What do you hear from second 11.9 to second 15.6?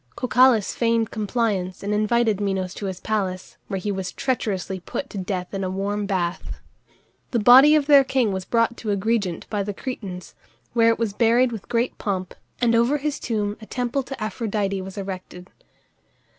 pomp, and over his tomb a temple to Aphrodite was erected.